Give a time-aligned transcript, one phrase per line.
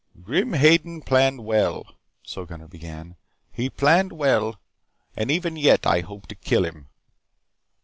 [0.19, 1.85] "Grim Hagen planned well."
[2.23, 3.17] (So Gunnar began).
[3.51, 4.59] "He planned well,
[5.15, 6.87] and even yet I hope to kill him.